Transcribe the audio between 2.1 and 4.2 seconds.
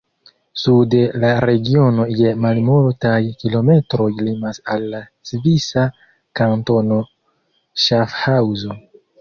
je malmultaj kilometroj